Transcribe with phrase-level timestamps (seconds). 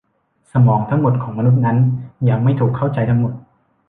[0.51, 1.77] สมองทั้งหมดของมนุษย์นั้น
[2.29, 3.33] ยังไม่ถูกเข้าใจทั้งหมด